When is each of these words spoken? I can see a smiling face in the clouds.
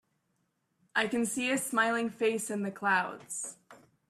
I 0.95 1.05
can 1.05 1.27
see 1.27 1.51
a 1.51 1.59
smiling 1.59 2.09
face 2.09 2.49
in 2.49 2.63
the 2.63 2.71
clouds. 2.71 3.57